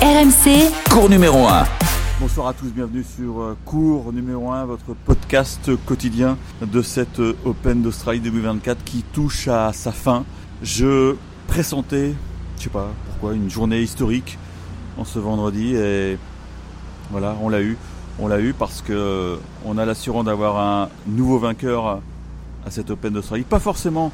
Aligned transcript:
RMC, 0.00 0.70
Cours 0.90 1.10
numéro 1.10 1.48
1. 1.48 1.64
Bonsoir 2.20 2.46
à 2.46 2.54
tous, 2.54 2.68
bienvenue 2.68 3.02
sur 3.02 3.40
euh, 3.40 3.56
Cours 3.64 4.12
numéro 4.12 4.52
1, 4.52 4.64
votre 4.64 4.94
podcast 4.94 5.70
quotidien 5.86 6.38
de 6.62 6.82
cette 6.82 7.18
euh, 7.18 7.36
Open 7.44 7.82
d'Australie 7.82 8.20
2024 8.20 8.84
qui 8.84 9.02
touche 9.02 9.48
à 9.48 9.72
sa 9.72 9.90
fin. 9.90 10.24
Je 10.62 11.16
pressentais, 11.48 12.14
je 12.58 12.62
sais 12.62 12.70
pas 12.70 12.92
pourquoi, 13.08 13.34
une 13.34 13.50
journée 13.50 13.82
historique 13.82 14.38
en 14.98 15.04
ce 15.04 15.18
vendredi 15.18 15.74
et 15.74 16.16
voilà, 17.10 17.34
on 17.42 17.48
l'a 17.48 17.60
eu. 17.60 17.76
On 18.20 18.28
l'a 18.28 18.38
eu 18.38 18.52
parce 18.52 18.82
que 18.82 18.92
euh, 18.92 19.36
on 19.64 19.78
a 19.78 19.84
l'assurance 19.84 20.26
d'avoir 20.26 20.58
un 20.60 20.90
nouveau 21.08 21.40
vainqueur 21.40 22.00
à 22.64 22.70
cette 22.70 22.90
Open 22.90 23.12
d'Australie. 23.12 23.42
Pas 23.42 23.58
forcément 23.58 24.12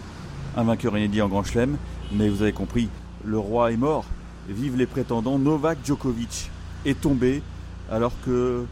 un 0.57 0.65
vainqueur 0.65 0.97
inédit 0.97 1.21
en 1.21 1.29
Grand 1.29 1.45
Chelem, 1.45 1.77
mais 2.11 2.31
vous 2.31 2.41
avez 2.41 2.53
compris, 2.53 2.89
le 3.23 3.39
roi 3.39 3.71
est 3.71 3.77
mort. 3.77 4.07
Vive 4.49 4.77
les 4.77 4.87
prétendants. 4.87 5.39
Novak 5.39 5.79
Djokovic 5.85 6.51
est 6.85 7.01
tombé 7.01 7.43
alors 7.91 8.13
que 8.27 8.67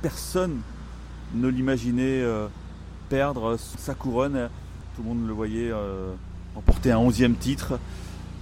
personne 0.00 0.60
ne 1.34 1.48
l'imaginait 1.48 2.22
euh, 2.22 2.46
perdre 3.10 3.58
sa 3.58 3.94
couronne. 3.94 4.48
Tout 4.96 5.02
le 5.02 5.08
monde 5.08 5.26
le 5.26 5.32
voyait 5.34 5.70
euh, 5.70 6.12
remporter 6.54 6.92
un 6.92 6.98
11e 6.98 7.34
titre, 7.36 7.78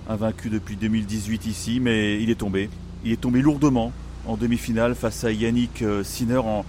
invaincu 0.08 0.48
depuis 0.48 0.76
2018 0.76 1.46
ici, 1.46 1.80
mais 1.80 2.22
il 2.22 2.30
est 2.30 2.36
tombé. 2.36 2.70
Il 3.04 3.10
est 3.10 3.20
tombé 3.20 3.42
lourdement 3.42 3.92
en 4.24 4.36
demi-finale 4.36 4.94
face 4.94 5.24
à 5.24 5.32
Yannick 5.32 5.82
euh, 5.82 6.04
Sinner 6.04 6.38
en, 6.38 6.64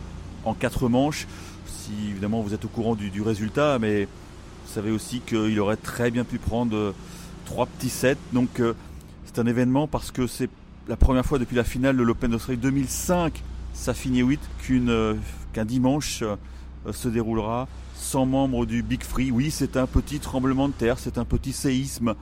quatre 0.56 0.90
manches. 0.90 1.28
Si 1.68 1.92
évidemment 2.10 2.42
vous 2.42 2.56
êtes 2.56 2.66
au 2.66 2.70
courant 2.70 2.96
du, 2.96 3.12
du 3.12 3.22
résultat, 3.22 3.78
mais 3.80 4.06
vous 4.06 4.74
savez 4.74 4.90
aussi 4.90 5.20
qu'il 5.20 5.60
aurait 5.60 5.78
très 5.78 6.10
bien 6.10 6.24
pu 6.24 6.40
prendre 6.40 6.96
trois 7.46 7.68
petits 7.68 7.90
sets. 7.90 8.18
Donc 8.34 8.62
c'est 9.38 9.44
un 9.44 9.46
événement 9.46 9.86
parce 9.86 10.10
que 10.10 10.26
c'est 10.26 10.50
la 10.88 10.96
première 10.96 11.24
fois 11.24 11.38
depuis 11.38 11.56
la 11.56 11.64
finale 11.64 11.96
de 11.96 12.02
l'Open 12.02 12.32
d'Australie 12.32 12.58
2005, 12.58 13.44
ça 13.72 13.94
finit 13.94 14.22
8, 14.22 14.40
qu'une, 14.58 14.90
euh, 14.90 15.14
qu'un 15.54 15.64
dimanche 15.64 16.24
euh, 16.24 16.38
se 16.92 17.08
déroulera 17.08 17.68
sans 17.94 18.26
membres 18.26 18.66
du 18.66 18.82
Big 18.82 19.04
Free. 19.04 19.30
Oui, 19.30 19.52
c'est 19.52 19.78
un 19.78 19.86
petit 19.86 20.20
tremblement 20.20 20.68
de 20.70 20.74
terre, 20.74 20.98
c'est 20.98 21.20
un 21.20 21.24
petit 21.24 21.54
séisme. 21.54 22.16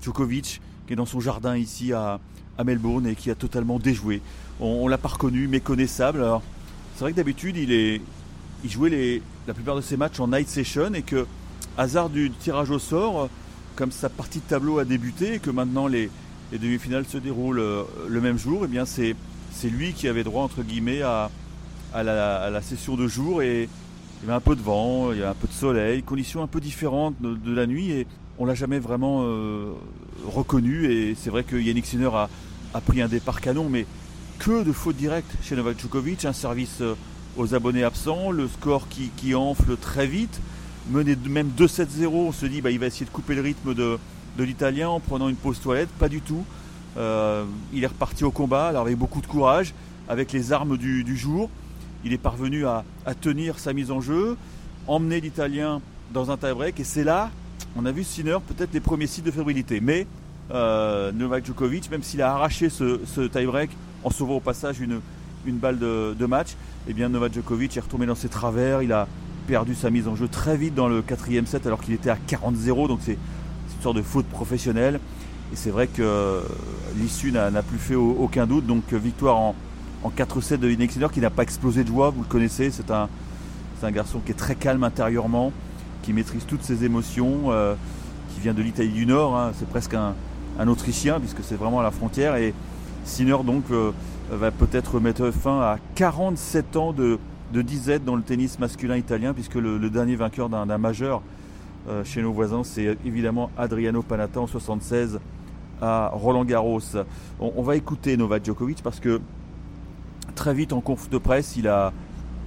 Djokovic, 0.00 0.60
qui 0.86 0.92
est 0.92 0.96
dans 0.96 1.04
son 1.04 1.18
jardin 1.18 1.56
ici 1.56 1.92
à, 1.92 2.20
à 2.56 2.62
Melbourne 2.62 3.08
et 3.08 3.16
qui 3.16 3.28
a 3.32 3.34
totalement 3.34 3.80
déjoué. 3.80 4.22
On, 4.60 4.66
on 4.84 4.86
l'a 4.86 4.98
pas 4.98 5.08
reconnu, 5.08 5.48
méconnaissable. 5.48 6.22
Alors, 6.22 6.44
c'est 6.94 7.00
vrai 7.00 7.10
que 7.10 7.16
d'habitude, 7.16 7.56
il, 7.56 7.72
il 7.72 8.70
jouait 8.70 8.90
les, 8.90 9.20
la 9.48 9.54
plupart 9.54 9.74
de 9.74 9.80
ses 9.80 9.96
matchs 9.96 10.20
en 10.20 10.28
night 10.28 10.48
session 10.48 10.94
et 10.94 11.02
que, 11.02 11.26
hasard 11.76 12.08
du 12.08 12.30
tirage 12.30 12.70
au 12.70 12.78
sort, 12.78 13.22
euh, 13.22 13.26
comme 13.74 13.90
sa 13.90 14.08
partie 14.08 14.38
de 14.38 14.44
tableau 14.44 14.78
a 14.78 14.84
débuté 14.84 15.34
et 15.34 15.38
que 15.40 15.50
maintenant 15.50 15.88
les, 15.88 16.08
les 16.52 16.58
demi-finales 16.58 17.06
se 17.06 17.18
déroulent 17.18 17.60
euh, 17.60 17.82
le 18.08 18.20
même 18.20 18.38
jour, 18.38 18.64
et 18.64 18.68
bien 18.68 18.84
c'est, 18.84 19.14
lui 19.64 19.92
qui 19.92 20.06
avait 20.06 20.24
droit, 20.24 20.44
entre 20.44 20.62
guillemets, 20.62 21.02
à, 21.02 21.30
à, 21.92 22.02
la, 22.02 22.42
à 22.42 22.62
session 22.62 22.96
de 22.96 23.08
jour 23.08 23.42
et 23.42 23.68
il 24.22 24.26
y 24.26 24.28
avait 24.28 24.36
un 24.36 24.40
peu 24.40 24.54
de 24.54 24.62
vent, 24.62 25.12
il 25.12 25.18
y 25.18 25.20
avait 25.22 25.30
un 25.30 25.34
peu 25.34 25.48
de 25.48 25.52
soleil, 25.52 26.02
conditions 26.02 26.42
un 26.42 26.46
peu 26.46 26.60
différentes 26.60 27.14
de, 27.20 27.54
la 27.54 27.66
nuit 27.66 27.90
et 27.90 28.06
on 28.38 28.44
l'a 28.44 28.54
jamais 28.54 28.78
vraiment 28.78 29.22
euh, 29.24 29.72
reconnu 30.26 30.90
et 30.90 31.14
c'est 31.14 31.30
vrai 31.30 31.42
que 31.42 31.56
Yannick 31.56 31.86
Sinner 31.86 32.10
a, 32.12 32.28
a 32.74 32.80
pris 32.80 33.00
un 33.00 33.08
départ 33.08 33.40
canon 33.40 33.68
mais 33.68 33.86
que 34.38 34.62
de 34.62 34.72
fautes 34.72 34.96
directes 34.96 35.32
chez 35.42 35.56
Novak 35.56 35.80
Djokovic, 35.80 36.24
un 36.24 36.32
service 36.32 36.80
euh, 36.80 36.94
aux 37.36 37.54
abonnés 37.54 37.84
absents, 37.84 38.30
le 38.30 38.48
score 38.48 38.88
qui, 38.88 39.10
qui 39.16 39.34
enfle 39.34 39.76
très 39.76 40.06
vite, 40.06 40.40
mené 40.90 41.16
même 41.28 41.50
2-7-0, 41.56 42.06
on 42.06 42.32
se 42.32 42.46
dit 42.46 42.60
bah, 42.60 42.70
il 42.70 42.78
va 42.78 42.86
essayer 42.86 43.06
de 43.06 43.10
couper 43.10 43.34
le 43.34 43.42
rythme 43.42 43.74
de, 43.74 43.98
de 44.36 44.44
l'italien 44.44 44.88
en 44.88 45.00
prenant 45.00 45.28
une 45.28 45.36
pause 45.36 45.60
toilette, 45.60 45.88
pas 45.98 46.08
du 46.08 46.20
tout. 46.20 46.44
Euh, 46.96 47.44
il 47.72 47.84
est 47.84 47.88
reparti 47.88 48.24
au 48.24 48.30
combat 48.30 48.68
alors 48.68 48.82
avec 48.82 48.96
beaucoup 48.96 49.20
de 49.20 49.26
courage, 49.26 49.74
avec 50.08 50.32
les 50.32 50.52
armes 50.52 50.76
du, 50.76 51.16
jour. 51.16 51.50
Il 52.04 52.12
est 52.12 52.18
parvenu 52.18 52.66
à, 52.66 52.84
tenir 53.20 53.58
sa 53.58 53.72
mise 53.72 53.90
en 53.90 54.00
jeu, 54.00 54.36
emmener 54.86 55.20
l'Italien 55.20 55.80
dans 56.12 56.30
un 56.30 56.36
tie-break 56.36 56.78
et 56.80 56.84
c'est 56.84 57.04
là, 57.04 57.30
on 57.76 57.84
a 57.84 57.92
vu 57.92 58.04
Sinner 58.04 58.38
peut-être 58.46 58.72
les 58.72 58.80
premiers 58.80 59.06
signes 59.06 59.24
de 59.24 59.30
fébrilité. 59.30 59.80
Mais 59.80 60.06
euh, 60.52 61.12
Novak 61.12 61.44
Djokovic, 61.44 61.90
même 61.90 62.02
s'il 62.02 62.22
a 62.22 62.32
arraché 62.32 62.70
ce, 62.70 63.26
tie-break 63.26 63.70
en 64.04 64.10
sauvant 64.10 64.36
au 64.36 64.40
passage 64.40 64.80
une, 64.80 65.00
balle 65.46 65.78
de, 65.78 66.14
de 66.18 66.26
match, 66.26 66.54
eh 66.88 66.92
bien 66.92 67.08
Novak 67.08 67.34
Djokovic 67.34 67.76
est 67.76 67.80
retombé 67.80 68.06
dans 68.06 68.14
ses 68.14 68.28
travers, 68.28 68.82
il 68.82 68.92
a 68.92 69.08
perdu 69.46 69.74
sa 69.74 69.90
mise 69.90 70.08
en 70.08 70.16
jeu 70.16 70.28
très 70.28 70.56
vite 70.56 70.74
dans 70.74 70.88
le 70.88 71.02
quatrième 71.02 71.46
set 71.46 71.66
alors 71.66 71.80
qu'il 71.80 71.94
était 71.94 72.10
à 72.10 72.18
40-0, 72.28 72.88
donc 72.88 72.98
c'est 73.02 73.18
une 73.76 73.82
sorte 73.82 73.96
de 73.96 74.02
faute 74.02 74.26
professionnelle. 74.26 75.00
Et 75.52 75.56
c'est 75.56 75.70
vrai 75.70 75.86
que 75.86 76.42
l'issue 76.96 77.30
n'a 77.30 77.62
plus 77.62 77.78
fait 77.78 77.94
aucun 77.94 78.46
doute, 78.46 78.66
donc 78.66 78.92
victoire 78.92 79.36
en, 79.36 79.54
en 80.02 80.10
4-7 80.10 80.58
de 80.58 80.70
Yannick 80.70 80.92
Sinner 80.92 81.08
qui 81.12 81.20
n'a 81.20 81.30
pas 81.30 81.42
explosé 81.42 81.82
de 81.82 81.88
joie, 81.88 82.10
vous 82.10 82.22
le 82.22 82.28
connaissez, 82.28 82.70
c'est 82.70 82.90
un, 82.90 83.08
un 83.82 83.90
garçon 83.90 84.20
qui 84.24 84.32
est 84.32 84.36
très 84.36 84.54
calme 84.54 84.84
intérieurement, 84.84 85.52
qui 86.02 86.12
maîtrise 86.12 86.44
toutes 86.46 86.62
ses 86.62 86.84
émotions, 86.84 87.50
euh, 87.50 87.74
qui 88.34 88.40
vient 88.40 88.54
de 88.54 88.62
l'Italie 88.62 88.92
du 88.92 89.06
Nord, 89.06 89.36
hein, 89.36 89.52
c'est 89.58 89.68
presque 89.68 89.94
un, 89.94 90.14
un, 90.58 90.68
Autrichien 90.68 91.20
puisque 91.20 91.42
c'est 91.42 91.56
vraiment 91.56 91.80
à 91.80 91.82
la 91.82 91.90
frontière. 91.90 92.36
Et 92.36 92.54
Sinner 93.04 93.36
donc 93.44 93.64
euh, 93.70 93.92
va 94.30 94.50
peut-être 94.50 95.00
mettre 95.00 95.30
fin 95.30 95.60
à 95.60 95.78
47 95.94 96.76
ans 96.76 96.92
de, 96.92 97.18
de 97.52 97.62
disette 97.62 98.04
dans 98.04 98.16
le 98.16 98.22
tennis 98.22 98.58
masculin 98.58 98.96
italien 98.96 99.32
puisque 99.32 99.54
le 99.54 99.90
dernier 99.90 100.16
vainqueur 100.16 100.48
d'un 100.48 100.78
majeur 100.78 101.22
euh, 101.88 102.04
chez 102.04 102.22
nos 102.22 102.32
voisins 102.32 102.64
c'est 102.64 102.96
évidemment 103.04 103.50
Adriano 103.56 104.02
Panatta 104.02 104.40
en 104.40 104.46
76 104.46 105.20
à 105.80 106.10
Roland 106.12 106.44
Garros. 106.44 106.80
On, 107.40 107.62
va 107.62 107.76
écouter 107.76 108.16
Novak 108.16 108.44
Djokovic 108.44 108.82
parce 108.82 109.00
que 109.00 109.20
très 110.34 110.54
vite 110.54 110.72
en 110.72 110.80
conf 110.80 111.10
de 111.10 111.18
presse, 111.18 111.56
il 111.56 111.68
a, 111.68 111.92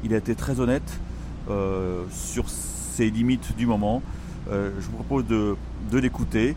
il 0.03 0.13
a 0.13 0.17
été 0.17 0.35
très 0.35 0.59
honnête 0.59 0.99
euh, 1.49 2.03
sur 2.11 2.49
ses 2.49 3.09
limites 3.09 3.55
du 3.55 3.66
moment. 3.66 4.01
Euh, 4.51 4.72
je 4.79 4.85
vous 4.88 4.94
propose 4.94 5.25
de, 5.28 5.55
de 5.91 5.97
l'écouter. 5.99 6.55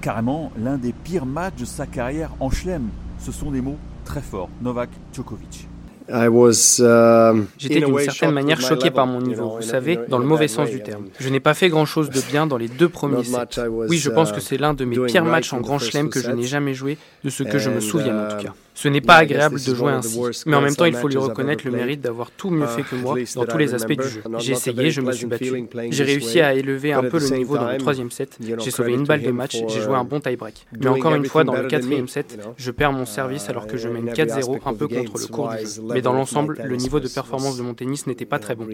Carrément, 0.00 0.52
l'un 0.58 0.76
des 0.76 0.92
pires 0.92 1.26
matchs 1.26 1.56
de 1.56 1.64
sa 1.64 1.86
carrière 1.86 2.30
en 2.40 2.50
chelem. 2.50 2.88
Ce 3.18 3.32
sont 3.32 3.50
des 3.50 3.62
mots 3.62 3.78
très 4.04 4.20
forts. 4.20 4.50
Novak 4.60 4.90
Djokovic. 5.14 5.68
J'étais 6.08 7.80
d'une 7.80 7.98
certaine 7.98 8.32
manière 8.32 8.60
choqué 8.60 8.90
par 8.90 9.06
mon 9.06 9.20
niveau, 9.20 9.56
vous 9.56 9.62
savez, 9.62 9.98
dans 10.08 10.18
le 10.18 10.26
mauvais 10.26 10.48
sens 10.48 10.70
du 10.70 10.82
terme. 10.82 11.06
Je 11.18 11.28
n'ai 11.28 11.40
pas 11.40 11.54
fait 11.54 11.68
grand-chose 11.68 12.10
de 12.10 12.20
bien 12.30 12.46
dans 12.46 12.56
les 12.56 12.68
deux 12.68 12.88
premiers 12.88 13.24
sets. 13.24 13.60
Oui, 13.68 13.98
je 13.98 14.10
pense 14.10 14.32
que 14.32 14.40
c'est 14.40 14.58
l'un 14.58 14.74
de 14.74 14.84
mes 14.84 14.98
pires 15.06 15.24
matchs 15.24 15.52
en 15.52 15.60
grand 15.60 15.78
chelem 15.78 16.10
que 16.10 16.20
je 16.20 16.30
n'ai 16.30 16.44
jamais 16.44 16.74
joué, 16.74 16.98
de 17.22 17.30
ce 17.30 17.42
que 17.42 17.58
je 17.58 17.70
me 17.70 17.80
souviens 17.80 18.26
en 18.26 18.28
tout 18.28 18.44
cas. 18.44 18.54
Ce 18.76 18.88
n'est 18.88 19.00
pas 19.00 19.18
agréable 19.18 19.54
de 19.54 19.74
jouer 19.74 19.92
ainsi, 19.92 20.20
mais 20.46 20.56
en 20.56 20.60
même 20.60 20.74
temps, 20.74 20.84
il 20.84 20.94
faut 20.94 21.06
lui 21.06 21.16
reconnaître 21.16 21.64
le 21.64 21.70
mérite 21.70 22.00
d'avoir 22.00 22.32
tout 22.32 22.50
mieux 22.50 22.66
fait 22.66 22.82
que 22.82 22.96
moi 22.96 23.14
dans 23.36 23.44
tous 23.44 23.58
les 23.58 23.72
aspects 23.72 23.92
du 23.92 24.08
jeu. 24.08 24.22
J'ai 24.38 24.52
essayé, 24.52 24.90
je 24.90 25.00
me 25.00 25.12
suis 25.12 25.26
battu. 25.26 25.68
J'ai 25.90 26.04
réussi 26.04 26.40
à 26.40 26.54
élever 26.54 26.92
un 26.92 27.04
peu 27.04 27.18
le 27.18 27.36
niveau 27.36 27.56
dans 27.56 27.70
le 27.70 27.78
troisième 27.78 28.10
set. 28.10 28.36
J'ai 28.40 28.70
sauvé 28.70 28.92
une 28.92 29.04
balle 29.04 29.22
de 29.22 29.30
match, 29.30 29.56
j'ai 29.68 29.80
joué 29.80 29.94
un 29.94 30.04
bon 30.04 30.20
tie-break. 30.20 30.66
Mais 30.78 30.88
encore 30.88 31.14
une 31.14 31.24
fois, 31.24 31.44
dans 31.44 31.54
le 31.54 31.68
quatrième 31.68 32.08
set, 32.08 32.38
je 32.56 32.70
perds 32.70 32.92
mon 32.92 33.06
service 33.06 33.48
alors 33.48 33.66
que 33.66 33.76
je 33.76 33.88
mène 33.88 34.10
4-0 34.10 34.58
un 34.66 34.74
peu 34.74 34.88
contre 34.88 35.18
le 35.18 35.26
cours 35.28 35.50
du 35.50 35.64
jeu. 35.64 35.82
Mais 35.94 36.02
dans 36.02 36.12
l'ensemble, 36.12 36.60
le 36.64 36.76
niveau 36.76 37.00
de 37.00 37.08
performance 37.08 37.56
de 37.56 37.62
mon 37.62 37.74
tennis 37.74 38.06
n'était 38.06 38.26
pas 38.26 38.38
très 38.38 38.54
bon. 38.54 38.66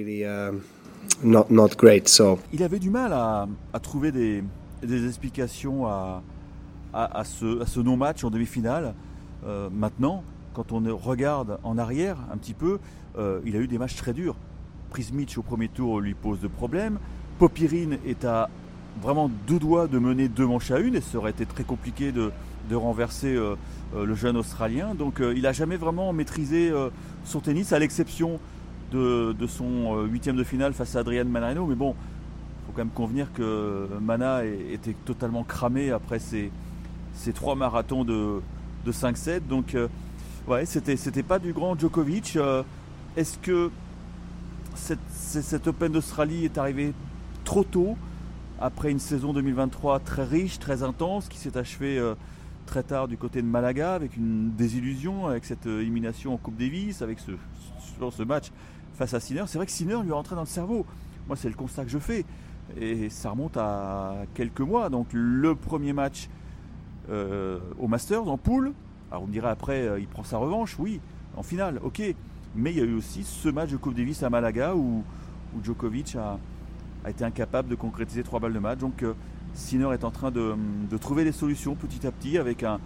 Not, 1.23 1.47
not 1.51 1.69
great, 1.79 2.09
so. 2.09 2.39
Il 2.53 2.63
avait 2.63 2.79
du 2.79 2.91
mal 2.91 3.13
à, 3.13 3.47
à 3.73 3.81
trouver 3.81 4.13
des, 4.13 4.45
des 4.83 5.07
explications 5.07 5.87
à, 5.87 6.23
à, 6.93 7.21
à 7.21 7.25
ce, 7.25 7.63
à 7.63 7.67
ce 7.67 7.81
non-match 7.81 8.23
en 8.25 8.31
demi-finale. 8.31 8.95
Euh, 9.47 9.69
maintenant, 9.73 10.23
quand 10.55 10.73
on 10.73 10.83
regarde 10.97 11.59
en 11.63 11.79
arrière 11.79 12.17
un 12.33 12.37
petit 12.37 12.55
peu, 12.55 12.79
euh, 13.19 13.41
il 13.45 13.57
a 13.57 13.59
eu 13.59 13.67
des 13.67 13.79
matchs 13.79 13.97
très 13.97 14.13
durs. 14.13 14.37
Prismic 14.91 15.37
au 15.39 15.43
premier 15.43 15.69
tour 15.69 16.01
lui 16.01 16.15
pose 16.15 16.41
de 16.41 16.49
problèmes. 16.49 16.99
Popirine 17.39 17.99
est 18.07 18.25
à 18.25 18.49
vraiment 19.03 19.31
deux 19.47 19.59
doigts 19.59 19.87
de 19.87 19.99
mener 19.99 20.29
deux 20.29 20.47
manches 20.47 20.71
à 20.71 20.79
une 20.79 20.97
et 20.97 21.01
ça 21.01 21.19
aurait 21.19 21.31
été 21.31 21.47
très 21.47 21.65
compliqué 21.65 22.13
de, 22.13 22.31
de 22.69 22.76
renverser 22.76 23.34
euh, 23.34 23.56
le 23.94 24.15
jeune 24.15 24.37
Australien. 24.37 24.94
Donc 24.94 25.21
il 25.21 25.42
n'a 25.42 25.53
jamais 25.53 25.77
vraiment 25.77 26.12
maîtrisé 26.12 26.72
son 27.24 27.41
tennis, 27.41 27.72
à 27.72 27.78
l'exception 27.78 28.39
de, 28.92 29.33
de, 29.33 29.47
son 29.47 30.04
huitième 30.04 30.36
de 30.36 30.45
finale 30.45 30.72
face 30.72 30.95
à 30.97 31.01
Adrian 31.01 31.24
Manarino. 31.24 31.66
Mais 31.66 31.74
bon, 31.74 31.95
il 31.95 32.66
faut 32.66 32.72
quand 32.72 32.84
même 32.84 32.95
convenir 32.95 33.33
que 33.33 33.89
Mana 34.01 34.45
était 34.45 34.95
totalement 35.04 35.42
cramé 35.42 35.91
après 35.91 36.18
ses, 36.21 36.53
trois 37.34 37.57
marathons 37.57 38.04
de, 38.04 38.41
de 38.84 38.92
5-7. 38.92 39.47
Donc, 39.48 39.74
euh, 39.74 39.89
ouais, 40.48 40.66
c'était, 40.66 40.97
c'était 40.97 41.22
pas 41.22 41.39
du 41.39 41.53
grand 41.53 41.78
Djokovic. 41.78 42.36
Euh, 42.36 42.63
est-ce 43.16 43.39
que 43.39 43.71
cette, 44.74 44.98
cette 45.10 45.66
Open 45.66 45.92
d'Australie 45.92 46.45
est 46.45 46.59
arrivée 46.59 46.92
trop 47.45 47.65
tôt, 47.65 47.97
après 48.60 48.91
une 48.91 48.98
saison 48.98 49.33
2023 49.33 50.01
très 50.01 50.24
riche, 50.24 50.59
très 50.59 50.83
intense, 50.83 51.28
qui 51.28 51.39
s'est 51.39 51.56
achevée 51.56 51.98
euh, 51.98 52.15
très 52.71 52.83
tard 52.84 53.09
du 53.09 53.17
côté 53.17 53.43
de 53.43 53.49
Malaga, 53.49 53.95
avec 53.95 54.17
une 54.17 54.53
désillusion, 54.53 55.27
avec 55.27 55.45
cette 55.45 55.67
élimination 55.67 56.34
en 56.34 56.37
Coupe 56.37 56.57
Davis, 56.57 57.03
avec 57.03 57.19
ce, 57.19 57.33
ce 58.13 58.22
match 58.22 58.53
face 58.95 59.13
à 59.13 59.19
Sinner. 59.19 59.43
C'est 59.49 59.59
vrai 59.59 59.67
que 59.67 59.72
Sinner 59.72 59.99
lui 60.05 60.11
est 60.11 60.13
rentré 60.13 60.37
dans 60.37 60.43
le 60.43 60.47
cerveau. 60.47 60.87
Moi, 61.27 61.37
c'est 61.37 61.49
le 61.49 61.57
constat 61.57 61.83
que 61.84 61.91
je 61.91 61.99
fais. 61.99 62.25
Et 62.81 63.11
ça 63.11 63.31
remonte 63.31 63.57
à 63.57 64.19
quelques 64.34 64.61
mois. 64.61 64.89
Donc, 64.89 65.09
le 65.13 65.57
premier 65.57 65.93
match 65.93 66.28
euh, 67.11 67.59
au 67.81 67.89
Masters 67.89 68.28
en 68.28 68.39
poule. 68.39 68.73
Alors 69.11 69.23
vous 69.23 69.27
me 69.27 69.33
direz 69.33 69.49
après, 69.49 70.01
il 70.01 70.07
prend 70.07 70.23
sa 70.23 70.39
revanche, 70.39 70.77
oui, 70.78 71.01
en 71.37 71.43
finale, 71.43 71.81
ok. 71.83 72.01
Mais 72.55 72.71
il 72.71 72.78
y 72.78 72.81
a 72.81 72.84
eu 72.84 72.95
aussi 72.95 73.25
ce 73.25 73.49
match 73.49 73.71
de 73.71 73.78
Coupe 73.78 73.95
Davis 73.95 74.23
à 74.23 74.31
Malaga 74.31 74.77
où, 74.77 75.03
Djokovic 75.65 76.15
a, 76.15 76.39
été 77.09 77.25
incapable 77.25 77.69
de 77.69 77.75
concrétiser 77.75 78.23
trois 78.23 78.39
balles 78.39 78.53
de 78.53 78.61
match. 78.61 78.78
Donc 78.78 79.03
Sinner 79.55 79.93
est 79.93 80.05
en 80.05 80.11
train 80.11 80.31
de, 80.31 80.55
trouver 81.01 81.25
des 81.25 81.33
solutions 81.33 81.75
petit 81.75 82.07
à 82.07 82.13
petit 82.13 82.39
avec 82.39 82.63
un, 82.63 82.79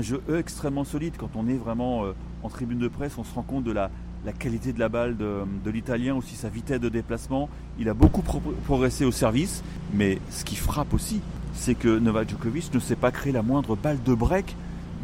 jeu 0.00 0.22
extrêmement 0.34 0.84
solide. 0.84 1.14
Quand 1.16 1.30
on 1.34 1.48
est 1.48 1.56
vraiment 1.56 2.04
en 2.42 2.48
tribune 2.48 2.78
de 2.78 2.88
presse, 2.88 3.16
on 3.18 3.24
se 3.24 3.34
rend 3.34 3.42
compte 3.42 3.64
de 3.64 3.72
la, 3.72 3.90
la 4.24 4.32
qualité 4.32 4.72
de 4.72 4.80
la 4.80 4.88
balle 4.88 5.16
de, 5.16 5.70
l'Italien, 5.70 6.14
aussi 6.14 6.34
sa 6.34 6.48
vitesse 6.48 6.80
de 6.80 6.88
déplacement. 6.88 7.48
Il 7.78 7.88
a 7.88 7.94
beaucoup 7.94 8.22
progressé 8.22 9.04
au 9.04 9.12
service, 9.12 9.62
mais 9.94 10.18
ce 10.30 10.44
qui 10.44 10.56
frappe 10.56 10.92
aussi, 10.94 11.20
c'est 11.54 11.74
que 11.74 11.98
Novak 11.98 12.30
Djokovic 12.30 12.72
ne 12.74 12.78
s'est 12.78 12.96
pas 12.96 13.10
créé 13.10 13.32
la 13.32 13.42
moindre 13.42 13.76
balle 13.76 13.98
de 14.04 14.14
break 14.14 14.56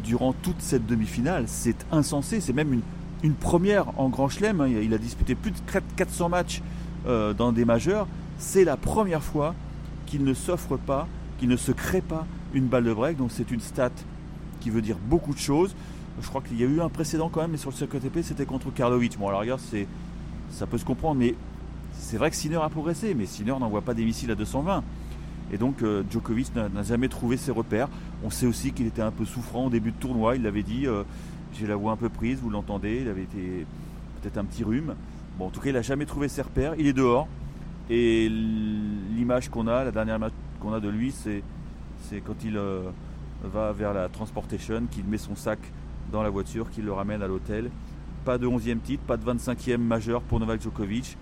durant 0.03 0.33
toute 0.33 0.61
cette 0.61 0.85
demi-finale. 0.85 1.45
C'est 1.47 1.85
insensé, 1.91 2.39
c'est 2.39 2.53
même 2.53 2.81
une, 3.23 3.33
première 3.33 3.99
en 3.99 4.09
Grand 4.09 4.29
Chelem. 4.29 4.61
Hein. 4.61 4.67
Il 4.67 4.93
a 4.93 4.99
disputé 4.99 5.33
plus 5.33 5.51
de 5.51 5.57
400 5.95 6.29
matchs 6.29 6.61
euh, 7.07 7.33
dans 7.33 7.51
des 7.51 7.65
majeurs. 7.65 8.07
C'est 8.37 8.63
la 8.63 8.77
première 8.77 9.23
fois 9.23 9.55
qu'il 10.05 10.23
ne 10.23 10.33
s'offre 10.33 10.77
pas, 10.77 11.07
qu'il 11.39 11.49
ne 11.49 11.57
se 11.57 11.71
crée 11.71 12.01
pas 12.01 12.25
une 12.53 12.65
balle 12.65 12.85
de 12.85 12.93
break. 12.93 13.17
Donc 13.17 13.31
c'est 13.31 13.51
une 13.51 13.59
stat 13.59 13.91
qui 14.61 14.69
veut 14.69 14.81
dire 14.81 14.97
beaucoup 14.97 15.33
de 15.33 15.39
choses. 15.39 15.75
Je 16.21 16.27
crois 16.27 16.41
qu'il 16.41 16.59
y 16.59 16.63
a 16.63 16.67
eu 16.67 16.79
un 16.81 16.89
précédent 16.89 17.29
quand 17.29 17.41
même, 17.41 17.51
mais 17.51 17.57
sur 17.57 17.71
le 17.71 17.75
circuit 17.75 17.97
ATP, 17.97 18.19
c'était 18.23 18.45
contre 18.45 18.73
Karlovic. 18.73 19.17
Bon, 19.17 19.27
alors 19.27 19.41
regarde, 19.41 19.59
c'est, 19.59 19.87
ça 20.51 20.65
peut 20.65 20.77
se 20.77 20.85
comprendre, 20.85 21.19
mais 21.19 21.35
c'est 21.93 22.17
vrai 22.17 22.29
que 22.29 22.35
Sinner 22.35 22.59
a 22.61 22.69
progressé, 22.69 23.13
mais 23.13 23.25
Sinner 23.25 23.55
n'envoie 23.59 23.81
pas 23.81 23.93
des 23.93 24.05
missiles 24.05 24.31
à 24.31 24.35
220. 24.35 24.83
Et 25.51 25.57
donc 25.57 25.83
euh, 25.83 26.03
Djokovic 26.09 26.55
n'a 26.55 26.83
jamais 26.83 27.07
trouvé 27.07 27.37
ses 27.37 27.51
repères. 27.51 27.89
On 28.23 28.29
sait 28.29 28.47
aussi 28.47 28.71
qu'il 28.71 28.87
était 28.87 29.01
un 29.01 29.11
peu 29.11 29.25
souffrant 29.25 29.67
au 29.67 29.69
début 29.69 29.91
de 29.91 29.97
tournoi. 29.97 30.35
Il 30.35 30.43
l'avait 30.43 30.63
dit, 30.63 30.87
euh, 30.87 31.03
j'ai 31.53 31.67
la 31.67 31.75
voix 31.75 31.91
un 31.91 31.97
peu 31.97 32.09
prise, 32.09 32.39
vous 32.41 32.49
l'entendez. 32.49 32.99
Il 33.01 33.09
avait 33.09 33.23
été 33.23 33.65
peut-être 34.21 34.37
un 34.37 34.45
petit 34.45 34.63
rhume. 34.63 34.95
Bon, 35.37 35.47
en 35.47 35.49
tout 35.49 35.59
cas, 35.59 35.69
il 35.69 35.73
n'a 35.73 35.81
jamais 35.81 36.05
trouvé 36.05 36.27
ses 36.29 36.41
repères. 36.41 36.73
Il 36.77 36.87
est 36.87 36.93
dehors. 36.93 37.27
Et 37.89 38.29
l'image 38.29 39.49
qu'on 39.49 39.67
a, 39.67 39.83
la 39.83 39.91
dernière 39.91 40.15
image 40.15 40.31
qu'on 40.59 40.73
a 40.73 40.79
de 40.79 40.89
lui, 40.89 41.11
c'est, 41.11 41.43
quand 42.21 42.43
il 42.43 42.57
euh, 42.57 42.89
va 43.43 43.71
vers 43.71 43.93
la 43.93 44.09
transportation, 44.09 44.87
qu'il 44.89 45.05
met 45.05 45.17
son 45.17 45.35
sac 45.35 45.59
dans 46.11 46.23
la 46.23 46.29
voiture 46.29 46.69
qui 46.69 46.81
le 46.81 46.91
ramène 46.91 47.21
à 47.21 47.27
l'hôtel. 47.27 47.69
Pas 48.23 48.37
de 48.37 48.47
11e 48.47 48.79
titre, 48.79 49.03
pas 49.03 49.17
de 49.17 49.25
25e 49.25 49.77
majeur 49.77 50.21
pour 50.21 50.39
Novak 50.39 50.61
Djokovic. 50.61 51.15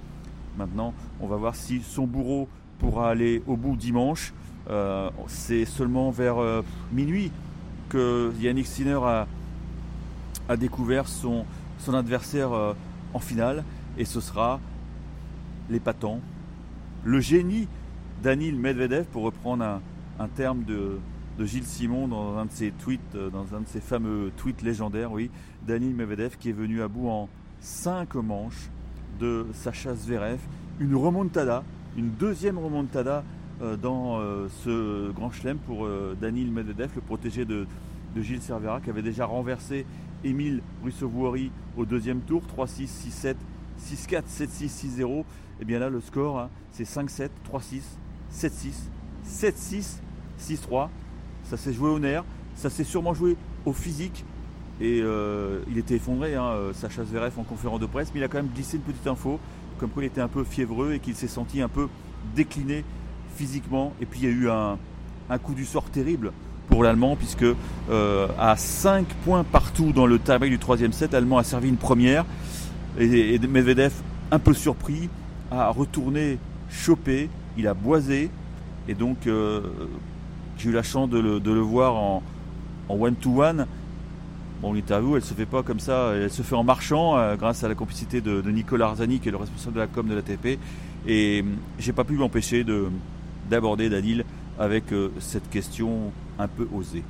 Maintenant, 0.57 0.93
on 1.19 1.27
va 1.27 1.35
voir 1.35 1.55
si 1.55 1.81
son 1.81 2.07
bourreau 2.07 2.47
pourra 2.79 3.09
aller 3.09 3.43
au 3.45 3.57
bout 3.57 3.75
dimanche. 3.75 4.33
Euh, 4.69 5.09
c'est 5.27 5.65
seulement 5.65 6.11
vers 6.11 6.37
euh, 6.37 6.61
minuit 6.93 7.31
que 7.89 8.31
Yannick 8.39 8.67
Sinner 8.67 8.99
a, 9.03 9.27
a 10.47 10.55
découvert 10.55 11.09
son, 11.09 11.45
son 11.79 11.93
adversaire 11.93 12.51
en 13.13 13.19
finale. 13.19 13.65
Et 13.97 14.05
ce 14.05 14.21
sera 14.21 14.59
l'épatant, 15.69 16.19
le 17.05 17.19
génie 17.19 17.67
Danil 18.21 18.55
Medvedev, 18.55 19.05
pour 19.05 19.23
reprendre 19.23 19.81
un, 20.19 20.27
terme 20.29 20.63
de, 20.63 20.99
Gilles 21.39 21.65
Simon 21.65 22.07
dans 22.07 22.37
un 22.37 22.45
de 22.45 22.51
ses 22.51 22.71
tweets, 22.71 23.01
euh, 23.15 23.29
dans 23.29 23.53
un 23.55 23.61
de 23.61 23.67
ses 23.67 23.81
fameux 23.81 24.31
tweets 24.37 24.61
légendaires, 24.61 25.11
oui, 25.11 25.29
Daniel 25.67 25.93
Medvedev 25.93 26.37
qui 26.37 26.49
est 26.49 26.53
venu 26.53 26.81
à 26.81 26.87
bout 26.87 27.09
en 27.09 27.27
5 27.59 28.15
manches 28.15 28.69
de 29.19 29.45
Sacha 29.53 29.93
Zverev, 29.95 30.39
une 30.79 30.95
remontada, 30.95 31.63
une 31.97 32.11
deuxième 32.11 32.57
remontada 32.57 33.23
euh, 33.61 33.75
dans 33.75 34.19
euh, 34.19 34.47
ce 34.63 35.11
grand 35.11 35.31
chelem 35.31 35.57
pour 35.57 35.87
Daniel 36.21 36.51
Medvedev, 36.51 36.91
le 36.95 37.01
protégé 37.01 37.43
de, 37.45 37.67
Gilles 38.15 38.41
Cervera, 38.41 38.79
qui 38.79 38.91
avait 38.91 39.01
déjà 39.01 39.25
renversé 39.25 39.85
Émile 40.23 40.61
Russovouori 40.83 41.51
au 41.75 41.85
deuxième 41.85 42.21
tour, 42.21 42.43
3-6, 42.57 43.09
6-7, 43.09 43.35
6-4, 43.81 44.23
7-6, 44.29 44.97
6-0. 44.99 45.23
Et 45.61 45.65
bien 45.65 45.79
là, 45.79 45.89
le 45.89 46.01
score, 46.01 46.39
hein, 46.39 46.49
c'est 46.71 46.83
5-7, 46.83 47.29
3-6, 47.51 47.81
7-6, 48.33 48.73
7-6, 49.25 49.99
6-3 50.39 50.89
ça 51.43 51.57
s'est 51.57 51.73
joué 51.73 51.89
au 51.89 51.99
nerf, 51.99 52.23
ça 52.55 52.69
s'est 52.69 52.83
sûrement 52.83 53.13
joué 53.13 53.35
au 53.65 53.73
physique. 53.73 54.25
Et 54.81 55.01
euh, 55.01 55.59
il 55.69 55.77
était 55.77 55.95
effondré, 55.95 56.35
hein, 56.35 56.45
euh, 56.45 56.73
Sacha 56.73 57.03
Zverev 57.03 57.33
en 57.37 57.43
conférence 57.43 57.79
de 57.79 57.85
presse, 57.85 58.09
mais 58.13 58.19
il 58.19 58.23
a 58.23 58.27
quand 58.27 58.37
même 58.37 58.51
glissé 58.53 58.77
une 58.77 58.83
petite 58.83 59.05
info, 59.07 59.39
comme 59.79 59.89
quoi 59.89 60.03
il 60.03 60.07
était 60.07 60.21
un 60.21 60.27
peu 60.27 60.43
fiévreux 60.43 60.93
et 60.93 60.99
qu'il 60.99 61.15
s'est 61.15 61.27
senti 61.27 61.61
un 61.61 61.67
peu 61.67 61.89
décliné 62.35 62.83
physiquement. 63.35 63.93
Et 64.01 64.05
puis 64.05 64.21
il 64.21 64.25
y 64.25 64.27
a 64.27 64.31
eu 64.31 64.49
un, 64.49 64.77
coup 65.39 65.53
du 65.53 65.65
sort 65.65 65.85
terrible 65.85 66.31
pour 66.69 66.83
l'Allemand, 66.83 67.15
puisque 67.15 67.45
euh, 67.89 68.27
à 68.39 68.55
5 68.55 69.05
points 69.25 69.43
partout 69.43 69.91
dans 69.93 70.05
le 70.05 70.17
tie 70.17 70.49
du 70.49 70.59
troisième 70.59 70.91
set, 70.91 71.11
l'Allemand 71.11 71.37
a 71.37 71.43
servi 71.43 71.69
une 71.69 71.77
première. 71.77 72.25
Et, 72.99 73.35
et, 73.35 73.39
Medvedev, 73.39 73.93
un 74.31 74.39
peu 74.39 74.53
surpris, 74.53 75.09
a 75.51 75.69
retourné 75.69 76.37
choper, 76.69 77.29
il 77.57 77.67
a 77.67 77.73
boisé. 77.73 78.29
Et 78.87 78.93
donc, 78.93 79.17
j'ai 80.57 80.69
eu 80.69 80.71
la 80.71 80.83
chance 80.83 81.09
de 81.09 81.19
le, 81.19 81.59
voir 81.59 81.95
en 81.95 82.21
one-to-one. 82.89 83.65
Bon, 84.63 84.71
l'interview, 84.71 85.17
elle 85.17 85.21
se 85.21 85.33
fait 85.33 85.45
pas 85.45 85.61
comme 85.61 85.81
ça, 85.81 86.13
elle 86.15 86.31
se 86.31 86.41
fait 86.41 86.55
en 86.55 86.63
marchant, 86.63 87.17
euh, 87.17 87.35
grâce 87.35 87.65
à 87.65 87.67
la 87.67 87.75
complicité 87.75 88.21
de, 88.21 88.41
Nicolas 88.49 88.85
Arzani, 88.85 89.19
qui 89.19 89.27
est 89.27 89.31
le 89.31 89.37
responsable 89.37 89.75
de 89.75 89.79
la 89.81 89.87
com 89.87 90.07
de 90.07 90.15
l'ATP. 90.15 90.57
Et 91.05 91.41
hum, 91.41 91.57
j'ai 91.77 91.91
pas 91.91 92.05
pu 92.05 92.13
m'empêcher 92.13 92.65
d'aborder 93.49 93.89
Danil 93.89 94.23
avec 94.57 94.93
euh, 94.93 95.11
cette 95.19 95.49
question 95.49 96.13
un 96.39 96.47
peu 96.47 96.65
osée. 96.73 97.03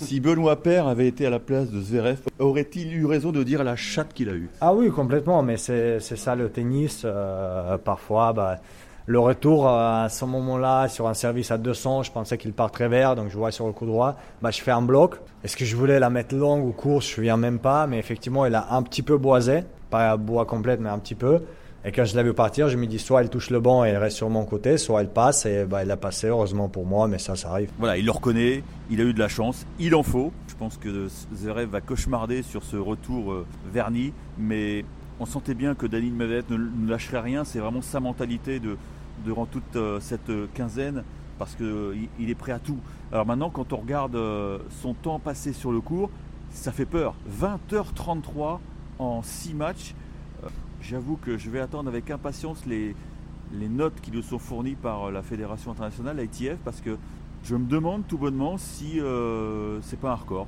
Si 0.00 0.20
Benoît 0.20 0.62
Père 0.62 0.86
avait 0.86 1.08
été 1.08 1.26
à 1.26 1.30
la 1.30 1.40
place 1.40 1.70
de 1.70 1.80
Zverev, 1.80 2.18
aurait-il 2.38 2.94
eu 2.94 3.04
raison 3.04 3.32
de 3.32 3.42
dire 3.42 3.64
la 3.64 3.74
chatte 3.74 4.12
qu'il 4.14 4.28
a 4.28 4.32
eue? 4.32 4.48
Ah 4.60 4.72
oui, 4.72 4.90
complètement, 4.90 5.42
mais 5.42 5.56
c'est 5.56 6.00
ça 6.00 6.36
le 6.36 6.48
tennis. 6.48 7.02
Euh, 7.04 7.76
parfois, 7.78 8.32
bah, 8.32 8.58
le 9.06 9.18
retour 9.18 9.68
à 9.68 10.08
ce 10.08 10.24
moment-là, 10.24 10.86
sur 10.88 11.08
un 11.08 11.14
service 11.14 11.50
à 11.50 11.58
200, 11.58 12.04
je 12.04 12.12
pensais 12.12 12.38
qu'il 12.38 12.52
part 12.52 12.70
très 12.70 12.88
vert, 12.88 13.16
donc 13.16 13.28
je 13.28 13.36
vois 13.36 13.50
sur 13.50 13.66
le 13.66 13.72
coup 13.72 13.86
droit, 13.86 14.16
bah, 14.40 14.50
je 14.50 14.62
fais 14.62 14.70
un 14.70 14.82
bloc. 14.82 15.16
Est-ce 15.42 15.56
que 15.56 15.64
je 15.64 15.74
voulais 15.74 15.98
la 15.98 16.10
mettre 16.10 16.34
longue 16.34 16.64
ou 16.64 16.72
courte? 16.72 17.04
Je 17.04 17.20
ne 17.20 17.24
viens 17.24 17.36
même 17.36 17.58
pas, 17.58 17.86
mais 17.86 17.98
effectivement, 17.98 18.46
elle 18.46 18.54
a 18.54 18.68
un 18.70 18.82
petit 18.82 19.02
peu 19.02 19.18
boisé, 19.18 19.64
pas 19.90 20.16
bois 20.16 20.46
complète, 20.46 20.78
mais 20.80 20.90
un 20.90 20.98
petit 20.98 21.16
peu. 21.16 21.40
Et 21.84 21.92
quand 21.92 22.04
je 22.04 22.16
l'ai 22.16 22.22
vu 22.22 22.34
partir, 22.34 22.68
je 22.68 22.76
me 22.76 22.86
dis 22.86 22.98
soit 22.98 23.20
elle 23.20 23.30
touche 23.30 23.50
le 23.50 23.60
banc 23.60 23.84
et 23.84 23.88
elle 23.88 23.98
reste 23.98 24.16
sur 24.16 24.28
mon 24.28 24.44
côté, 24.44 24.78
soit 24.78 25.00
elle 25.00 25.10
passe 25.10 25.46
et 25.46 25.64
bah, 25.64 25.82
elle 25.82 25.90
a 25.90 25.96
passé, 25.96 26.26
heureusement 26.26 26.68
pour 26.68 26.86
moi, 26.86 27.06
mais 27.08 27.18
ça, 27.18 27.36
ça 27.36 27.50
arrive. 27.50 27.70
Voilà, 27.78 27.96
il 27.96 28.04
le 28.04 28.10
reconnaît, 28.10 28.62
il 28.90 29.00
a 29.00 29.04
eu 29.04 29.12
de 29.12 29.18
la 29.18 29.28
chance, 29.28 29.64
il 29.78 29.94
en 29.94 30.02
faut. 30.02 30.32
Je 30.48 30.54
pense 30.56 30.76
que 30.76 31.08
Zverev 31.34 31.70
va 31.70 31.80
cauchemarder 31.80 32.42
sur 32.42 32.64
ce 32.64 32.76
retour 32.76 33.32
euh, 33.32 33.46
verni, 33.72 34.12
mais 34.38 34.84
on 35.20 35.26
sentait 35.26 35.54
bien 35.54 35.74
que 35.74 35.86
Danil 35.86 36.12
Medvedev 36.12 36.52
ne 36.52 36.88
lâcherait 36.90 37.20
rien, 37.20 37.44
c'est 37.44 37.60
vraiment 37.60 37.82
sa 37.82 38.00
mentalité 38.00 38.60
durant 39.24 39.46
toute 39.46 39.76
euh, 39.76 40.00
cette 40.00 40.30
quinzaine 40.54 41.04
parce 41.38 41.54
qu'il 41.54 41.66
euh, 41.66 41.94
est 42.20 42.34
prêt 42.34 42.52
à 42.52 42.58
tout. 42.58 42.78
Alors 43.12 43.24
maintenant, 43.24 43.50
quand 43.50 43.72
on 43.72 43.76
regarde 43.76 44.16
euh, 44.16 44.58
son 44.82 44.92
temps 44.92 45.18
passé 45.18 45.52
sur 45.52 45.72
le 45.72 45.80
cours, 45.80 46.10
ça 46.50 46.72
fait 46.72 46.84
peur. 46.84 47.14
20h33 47.40 48.58
en 48.98 49.22
6 49.22 49.54
matchs. 49.54 49.94
J'avoue 50.80 51.16
que 51.16 51.36
je 51.36 51.50
vais 51.50 51.60
attendre 51.60 51.88
avec 51.88 52.10
impatience 52.10 52.64
les, 52.66 52.94
notes 53.52 54.00
qui 54.00 54.10
nous 54.10 54.22
sont 54.22 54.38
fournies 54.38 54.74
par 54.74 55.10
la 55.10 55.22
Fédération 55.22 55.70
internationale, 55.70 56.16
l'ITF, 56.18 56.58
parce 56.64 56.80
que 56.80 56.96
je 57.44 57.56
me 57.56 57.66
demande 57.66 58.06
tout 58.06 58.18
bonnement 58.18 58.58
si 58.58 59.00
c'est 59.82 60.00
pas 60.00 60.12
un 60.12 60.14
record. 60.14 60.46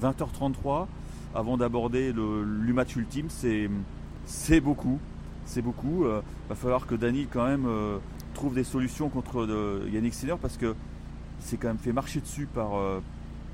20h33 0.00 0.86
avant 1.34 1.56
d'aborder 1.56 2.12
le, 2.12 2.72
match 2.72 2.96
ultime, 2.96 3.28
c'est 3.28 4.60
beaucoup 4.60 4.98
c'est 5.44 5.62
beaucoup. 5.62 6.04
Il 6.04 6.06
euh, 6.06 6.20
va 6.48 6.54
falloir 6.54 6.86
que 6.86 6.94
Dani 6.94 7.26
quand 7.26 7.46
même 7.46 7.66
euh, 7.66 7.98
trouve 8.34 8.54
des 8.54 8.64
solutions 8.64 9.08
contre 9.08 9.42
euh, 9.42 9.88
Yannick 9.92 10.14
Sinner 10.14 10.36
parce 10.40 10.56
que 10.56 10.74
c'est 11.40 11.56
quand 11.56 11.68
même 11.68 11.78
fait 11.78 11.92
marcher 11.92 12.20
dessus 12.20 12.46
par, 12.46 12.70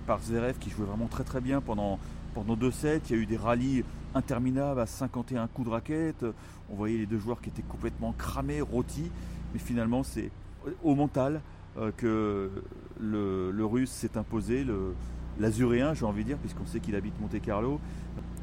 par 0.07 0.21
Zverev 0.21 0.59
qui 0.59 0.69
jouait 0.69 0.85
vraiment 0.85 1.07
très 1.07 1.25
très 1.25 1.41
bien 1.41 1.63
pendant, 1.63 1.99
pendant 2.35 2.57
deux 2.57 2.71
sets. 2.71 3.03
Il 3.11 3.17
y 3.17 3.19
a 3.19 3.23
eu 3.23 3.27
des 3.27 3.37
rallyes 3.37 3.85
interminables 4.15 4.81
à 4.81 4.87
51 4.87 5.47
coups 5.49 5.69
de 5.69 5.73
raquette. 5.73 6.25
On 6.71 6.77
voyait 6.77 6.99
les 6.99 7.07
deux 7.07 7.19
joueurs 7.19 7.41
qui 7.41 7.49
étaient 7.49 7.63
complètement 7.63 8.13
cramés, 8.17 8.61
rôtis. 8.61 9.11
Mais 9.53 9.59
finalement, 9.59 10.03
c'est 10.03 10.31
au 10.83 10.95
mental 10.95 11.41
que 11.97 12.51
le, 13.01 13.65
russe 13.65 13.91
s'est 13.91 14.19
imposé, 14.19 14.67
l'azuréen, 15.39 15.95
j'ai 15.95 16.05
envie 16.05 16.23
de 16.23 16.29
dire, 16.29 16.39
puisqu'on 16.39 16.67
sait 16.67 16.81
qu'il 16.81 16.97
habite 16.97 17.19
Monte 17.21 17.41
Carlo. 17.41 17.81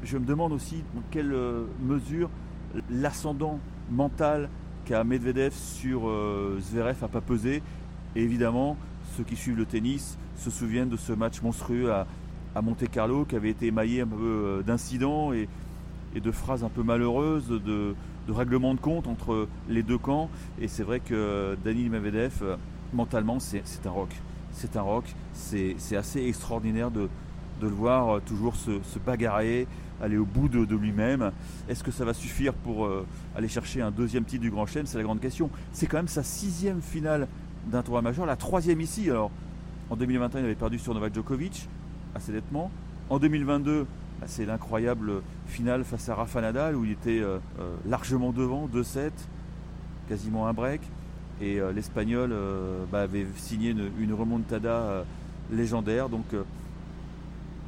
Je 0.02 0.16
me 0.16 0.24
demande 0.24 0.52
aussi 0.52 0.82
dans 0.94 1.02
quelle 1.10 1.34
mesure 1.82 2.30
l'ascendant 2.90 3.60
mental 3.90 4.48
qu'a 4.84 5.04
Medvedev 5.04 5.52
sur 5.52 6.08
euh, 6.08 6.58
Zverev 6.60 6.96
n'a 7.00 7.08
pas 7.08 7.20
pesé. 7.20 7.62
Et 8.14 8.22
évidemment, 8.22 8.76
ceux 9.16 9.24
qui 9.24 9.36
suivent 9.36 9.56
le 9.56 9.66
tennis 9.66 10.18
se 10.36 10.50
souviennent 10.50 10.88
de 10.88 10.96
ce 10.96 11.12
match 11.12 11.42
monstrueux 11.42 11.92
à, 11.92 12.06
Monte 12.62 12.88
Carlo 12.90 13.24
qui 13.24 13.36
avait 13.36 13.50
été 13.50 13.66
émaillé 13.66 14.00
un 14.02 14.06
peu 14.06 14.16
euh, 14.20 14.62
d'incidents 14.62 15.32
et, 15.32 15.48
de 16.14 16.30
phrases 16.30 16.64
un 16.64 16.70
peu 16.70 16.82
malheureuses, 16.82 17.48
de, 17.48 17.94
règlements 18.30 18.74
de 18.74 18.80
compte 18.80 19.06
entre 19.06 19.48
les 19.68 19.82
deux 19.82 19.98
camps. 19.98 20.30
Et 20.58 20.66
c'est 20.66 20.82
vrai 20.82 21.00
que 21.00 21.58
Daniel 21.62 21.90
Medvedev, 21.90 22.38
euh, 22.40 22.56
mentalement, 22.94 23.38
c'est 23.38 23.62
un 23.84 23.90
rock. 23.90 24.08
C'est 24.52 24.76
un 24.76 24.80
rock. 24.80 25.04
C'est 25.34 25.76
assez 25.94 26.24
extraordinaire 26.24 26.90
de, 26.90 27.10
le 27.60 27.68
voir 27.68 28.22
toujours 28.22 28.56
se, 28.56 28.70
bagarrer, 29.04 29.66
aller 30.00 30.16
au 30.16 30.24
bout 30.24 30.48
de, 30.48 30.74
lui-même. 30.74 31.32
Est-ce 31.68 31.84
que 31.84 31.90
ça 31.90 32.06
va 32.06 32.14
suffire 32.14 32.54
pour 32.54 32.88
aller 33.36 33.48
chercher 33.48 33.82
un 33.82 33.90
deuxième 33.90 34.24
titre 34.24 34.42
du 34.42 34.50
Grand 34.50 34.64
Chelem? 34.64 34.86
C'est 34.86 34.96
la 34.96 35.04
grande 35.04 35.20
question. 35.20 35.50
C'est 35.72 35.86
quand 35.86 35.98
même 35.98 36.08
sa 36.08 36.22
sixième 36.22 36.80
finale 36.80 37.28
d'un 37.66 37.82
tournoi 37.82 38.00
majeur, 38.00 38.24
la 38.24 38.36
troisième 38.36 38.80
ici. 38.80 39.10
Alors, 39.10 39.30
en 39.90 39.96
2021, 39.96 40.40
il 40.40 40.44
avait 40.44 40.54
perdu 40.54 40.78
sur 40.78 40.94
Novak 40.94 41.14
Djokovic, 41.14 41.68
assez 42.16 42.32
nettement. 42.32 42.70
En 43.08 43.18
2022, 43.18 43.86
bah, 44.20 44.26
c'est 44.26 44.46
l'incroyable 44.46 45.22
finale 45.46 45.84
face 45.84 46.08
à 46.08 46.14
Rafa 46.14 46.40
Nadal, 46.40 46.76
où 46.76 46.84
il 46.84 46.92
était 46.92 47.22
largement 47.86 48.32
devant, 48.32 48.68
2-7, 48.68 49.10
quasiment 50.08 50.46
un 50.46 50.52
break. 50.52 50.80
Et 51.40 51.60
euh, 51.60 51.72
l'Espagnol 51.72 52.30
euh, 52.32 52.84
bah, 52.90 53.02
avait 53.02 53.26
signé 53.36 53.70
une, 53.70 54.14
remontada 54.14 54.68
euh, 54.68 55.02
légendaire. 55.50 56.08
Donc 56.08 56.24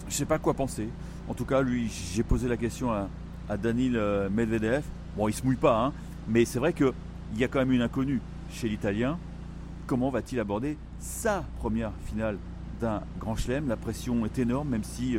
je 0.09 0.15
sais 0.15 0.25
pas 0.25 0.39
quoi 0.39 0.55
penser. 0.55 0.89
En 1.29 1.35
tout 1.35 1.45
cas, 1.45 1.61
lui, 1.61 1.91
j'ai 2.15 2.23
posé 2.23 2.49
la 2.49 2.57
question 2.57 2.91
à, 2.93 3.09
Danil 3.57 3.99
Medvedev. 4.31 4.83
Bon, 5.17 5.29
il 5.29 5.33
se 5.33 5.43
mouille 5.43 5.57
pas, 5.57 5.85
hein, 5.85 5.93
mais 6.29 6.45
c'est 6.45 6.59
vrai 6.59 6.73
qu'il 6.73 6.93
y 7.37 7.45
a 7.45 7.49
quand 7.49 7.59
même 7.59 7.73
une 7.73 7.83
inconnue 7.83 8.21
chez 8.51 8.69
l'Italien. 8.69 9.19
Comment 9.87 10.11
va-t-il 10.11 10.39
aborder 10.39 10.77
sa 11.01 11.45
première 11.59 11.93
finale 12.07 12.37
d'un 12.81 13.03
Grand 13.21 13.37
Chelem 13.37 13.69
La 13.69 13.77
pression 13.77 14.25
est 14.25 14.39
énorme, 14.39 14.69
même 14.69 14.85
si 14.85 15.17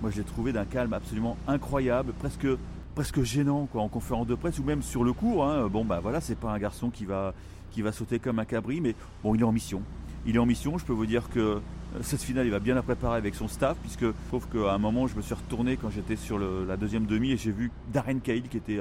moi 0.00 0.10
je 0.10 0.18
l'ai 0.18 0.24
trouvé 0.24 0.52
d'un 0.52 0.64
calme 0.64 0.92
absolument 0.92 1.36
incroyable, 1.46 2.12
presque 2.18 2.46
presque 2.94 3.22
gênant 3.22 3.68
quoi, 3.70 3.82
en 3.82 3.88
conférence 3.88 4.26
de 4.26 4.34
presse 4.34 4.58
ou 4.58 4.64
même 4.64 4.82
sur 4.82 5.04
le 5.04 5.12
cours. 5.12 5.46
Hein. 5.46 5.68
Bon 5.68 5.84
bah 5.84 6.00
voilà, 6.02 6.20
c'est 6.20 6.34
pas 6.34 6.50
un 6.50 6.58
garçon 6.58 6.90
qui 6.90 7.04
va 7.04 7.32
qui 7.70 7.82
va 7.82 7.92
sauter 7.92 8.18
comme 8.18 8.38
un 8.38 8.44
cabri, 8.44 8.80
mais 8.80 8.94
bon, 9.22 9.34
il 9.34 9.40
est 9.40 9.44
en 9.44 9.52
mission. 9.52 9.82
Il 10.26 10.36
est 10.36 10.38
en 10.38 10.46
mission, 10.46 10.78
je 10.78 10.84
peux 10.84 10.92
vous 10.92 11.06
dire 11.06 11.28
que 11.30 11.38
euh, 11.38 11.58
cette 12.00 12.22
finale, 12.22 12.46
il 12.46 12.50
va 12.50 12.58
bien 12.58 12.74
la 12.74 12.82
préparer 12.82 13.16
avec 13.16 13.34
son 13.34 13.48
staff, 13.48 13.76
puisque 13.82 14.04
trouve 14.28 14.46
qu'à 14.48 14.72
un 14.72 14.78
moment, 14.78 15.06
je 15.06 15.16
me 15.16 15.22
suis 15.22 15.34
retourné 15.34 15.76
quand 15.76 15.90
j'étais 15.90 16.16
sur 16.16 16.38
la 16.38 16.76
deuxième 16.76 17.06
demi 17.06 17.32
et 17.32 17.36
j'ai 17.36 17.52
vu 17.52 17.70
Darren 17.92 18.18
Cahill 18.18 18.48
qui 18.48 18.56
était 18.56 18.80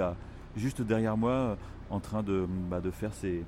juste 0.55 0.81
derrière 0.81 1.15
moi 1.15 1.31
euh, 1.31 1.55
en 1.89 1.99
train 1.99 2.23
de, 2.23 2.47
bah, 2.69 2.81
de 2.81 2.91
faire 2.91 3.13
ses, 3.13 3.43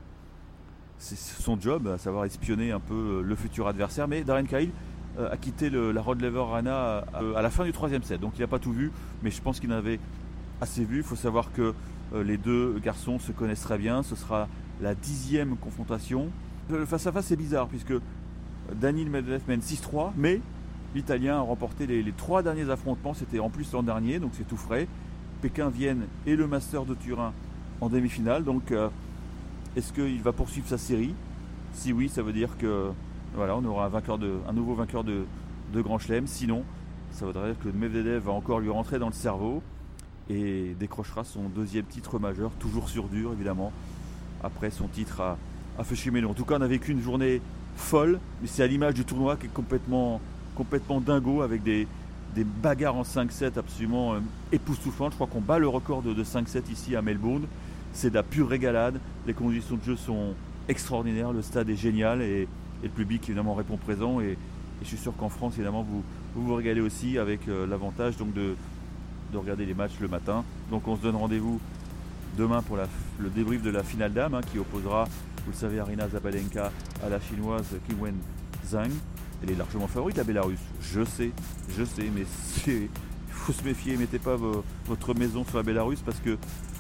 son 1.00 1.60
job, 1.60 1.88
à 1.88 1.98
savoir 1.98 2.26
espionner 2.26 2.72
un 2.72 2.80
peu 2.80 2.94
euh, 2.94 3.22
le 3.22 3.36
futur 3.36 3.68
adversaire. 3.68 4.08
Mais 4.08 4.24
Darren 4.24 4.46
Cahill 4.46 4.72
a 5.18 5.36
quitté 5.36 5.70
la 5.70 6.02
Rod 6.02 6.22
Lever 6.22 6.40
Arena 6.40 7.04
à, 7.14 7.42
la 7.42 7.50
fin 7.50 7.66
du 7.66 7.74
troisième 7.74 8.04
set, 8.04 8.22
donc 8.22 8.34
il 8.38 8.42
n'a 8.42 8.48
pas 8.48 8.60
tout 8.60 8.72
vu, 8.72 8.90
mais 9.22 9.32
je 9.32 9.42
pense 9.42 9.60
qu'il 9.60 9.70
en 9.74 9.76
avait 9.76 10.00
assez 10.62 10.86
vu. 10.86 10.98
Il 10.98 11.04
faut 11.04 11.18
savoir 11.18 11.52
que 11.52 11.74
les 12.16 12.38
deux 12.38 12.80
garçons 12.82 13.20
se 13.20 13.34
connaissent 13.34 13.64
très 13.64 13.78
bien. 13.78 14.02
Ce 14.02 14.16
sera 14.16 14.48
la 14.82 14.96
dixième 14.96 15.58
confrontation. 15.58 16.30
Le 16.70 16.86
face-à-face, 16.86 17.26
c'est 17.26 17.36
bizarre, 17.36 17.68
puisque 17.68 17.94
Daniel 18.76 19.10
Medvedev 19.10 19.42
mène 19.48 19.60
6-3, 19.60 20.12
mais 20.16 20.40
l'Italien 20.96 21.38
a 21.38 21.42
remporté 21.42 21.88
les, 21.88 22.12
trois 22.12 22.44
derniers 22.44 22.70
affrontements, 22.70 23.14
c'était 23.14 23.40
en 23.40 23.50
plus 23.50 23.72
l'an 23.74 23.84
dernier, 23.84 24.20
donc 24.20 24.32
c'est 24.34 24.48
tout 24.48 24.58
frais. 24.58 24.88
Pékin, 25.42 25.70
Vienne 25.70 26.06
et 26.26 26.36
le 26.36 26.48
Master 26.48 26.86
de 26.86 26.94
Turin 26.94 27.34
en 27.82 27.90
demi-finale, 27.90 28.44
donc 28.44 28.72
euh, 28.72 28.90
est-ce 29.76 29.94
qu'il 29.94 30.22
va 30.22 30.32
poursuivre 30.32 30.68
sa 30.68 30.78
série? 30.78 31.14
Si 31.74 31.94
oui, 31.94 32.10
ça 32.10 32.22
veut 32.22 32.34
dire 32.34 32.58
que 32.58 32.90
voilà, 33.36 33.56
on 33.56 33.66
aura 33.66 33.86
un, 33.86 34.18
de, 34.18 34.40
nouveau 34.54 34.74
vainqueur 34.76 35.04
de, 35.04 35.26
de 35.74 35.82
Grand 35.82 36.00
Chelem, 36.00 36.28
sinon 36.28 36.64
ça 37.12 37.26
voudrait 37.26 37.54
dire 37.54 37.60
que 37.64 37.70
Medvedev 37.70 38.26
va 38.26 38.32
encore 38.32 38.60
lui 38.60 38.70
rentrer 38.70 39.00
dans 39.00 39.08
le 39.08 39.14
cerveau 39.14 39.62
et 40.30 40.76
décrochera 40.80 41.24
son 41.24 41.50
deuxième 41.50 41.86
titre 41.86 42.20
majeur, 42.20 42.52
toujours 42.60 42.90
sur 42.90 43.08
dur 43.08 43.32
évidemment, 43.34 43.72
après 44.44 44.70
son 44.70 44.88
titre 44.88 45.22
à, 45.22 45.38
à 45.78 45.82
En 45.82 46.34
tout 46.34 46.46
cas, 46.46 46.58
on 46.58 46.62
a 46.62 46.68
vécu 46.68 46.92
une 46.92 47.02
journée 47.02 47.42
folle, 47.76 48.20
mais 48.42 48.48
c'est 48.48 48.64
à 48.64 48.68
l'image 48.68 48.94
du 48.94 49.06
tournoi 49.06 49.38
qui 49.38 49.46
est 49.46 49.54
complètement, 49.54 50.20
complètement 50.56 51.00
dingo 51.00 51.42
avec 51.42 51.64
des, 51.64 51.88
bagarres 52.62 52.96
en 52.96 53.04
5-7 53.04 53.58
absolument 53.58 54.14
euh, 54.14 54.20
époustouflantes. 54.52 55.12
Je 55.12 55.16
crois 55.16 55.28
qu'on 55.28 55.42
bat 55.42 55.58
le 55.58 55.68
record 55.68 56.02
de, 56.02 56.24
5-7 56.24 56.72
ici 56.72 56.96
à 56.96 57.02
Melbourne. 57.02 57.46
C'est 57.94 58.10
de 58.10 58.16
la 58.16 58.24
pure 58.24 58.50
régalade. 58.50 59.00
Les 59.28 59.34
conditions 59.34 59.76
de 59.76 59.84
jeu 59.84 59.96
sont 59.96 60.34
extraordinaires. 60.68 61.34
Le 61.34 61.42
stade 61.42 61.70
est 61.70 61.76
génial 61.76 62.22
et, 62.22 62.48
le 62.82 62.90
public 62.90 63.24
évidemment 63.28 63.56
répond 63.56 63.78
présent. 63.78 64.22
Et, 64.22 64.38
je 64.82 64.88
suis 64.88 64.98
sûr 64.98 65.14
qu'en 65.18 65.28
France, 65.28 65.56
évidemment, 65.56 65.84
vous, 65.84 66.04
vous 66.36 66.56
régalez 66.56 66.80
aussi 66.80 67.18
avec 67.18 67.50
euh, 67.50 67.68
l'avantage 67.68 68.16
donc 68.16 68.34
de, 68.34 68.56
de 69.32 69.38
regarder 69.38 69.66
les 69.66 69.74
matchs 69.74 70.00
le 70.00 70.08
matin. 70.08 70.44
Donc 70.70 70.88
on 70.88 70.96
se 70.96 71.02
donne 71.02 71.16
rendez-vous 71.16 71.60
demain 72.38 72.62
pour 72.62 72.78
le 72.78 73.30
débrief 73.30 73.62
de 73.62 73.70
la 73.70 73.84
finale 73.84 74.14
d'âme 74.14 74.36
hein, 74.36 74.42
qui 74.52 74.60
opposera, 74.60 75.06
vous 75.46 75.52
le 75.52 75.58
savez, 75.58 75.80
Arina 75.80 76.08
Zabalenka 76.08 76.72
à 77.04 77.10
la 77.10 77.20
chinoise 77.20 77.76
Wen 78.00 78.16
Zhang. 78.66 78.92
Elle 79.44 79.52
est 79.52 79.56
largement 79.56 79.88
favorite, 79.88 80.18
la 80.18 80.24
Bélarus. 80.24 80.60
Je 80.82 81.04
sais, 81.04 81.32
je 81.78 81.84
sais, 81.84 82.10
mais 82.14 82.26
il 82.68 82.90
faut 83.30 83.54
se 83.54 83.64
méfier. 83.64 83.96
Mettez 83.98 84.20
pas 84.20 84.38
votre 84.86 85.14
maison 85.14 85.46
sur 85.46 85.58
la 85.58 85.64
Bélarus 85.64 86.02
parce 86.02 86.20
que 86.20 86.38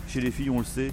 chez 0.09 0.21
les 0.21 0.31
filles, 0.31 0.49
on 0.49 0.59
le 0.59 0.65
sait, 0.65 0.91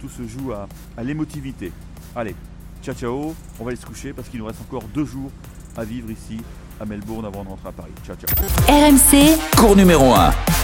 tout 0.00 0.08
se 0.08 0.26
joue 0.26 0.52
à, 0.52 0.66
à 0.96 1.02
l'émotivité. 1.04 1.70
Allez, 2.16 2.34
ciao 2.82 2.94
ciao, 2.94 3.34
on 3.60 3.64
va 3.64 3.68
aller 3.70 3.76
se 3.80 3.86
coucher 3.86 4.12
parce 4.12 4.28
qu'il 4.28 4.40
nous 4.40 4.46
reste 4.46 4.60
encore 4.62 4.84
deux 4.94 5.04
jours 5.04 5.30
à 5.76 5.84
vivre 5.84 6.10
ici 6.10 6.40
à 6.80 6.84
Melbourne 6.84 7.24
avant 7.26 7.44
de 7.44 7.48
rentrer 7.50 7.68
à 7.68 7.72
Paris. 7.72 7.92
Ciao 8.04 8.16
ciao. 8.16 8.34
RMC, 8.68 9.38
cours 9.56 9.76
numéro 9.76 10.12
1. 10.14 10.63